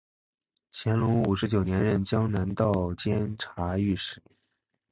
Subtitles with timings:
[0.71, 4.19] 乾隆五十九年任江南道监察御史。